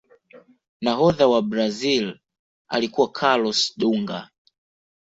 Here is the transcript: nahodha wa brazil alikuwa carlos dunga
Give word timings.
nahodha 0.81 1.27
wa 1.27 1.41
brazil 1.41 2.19
alikuwa 2.67 3.11
carlos 3.11 3.73
dunga 3.77 4.29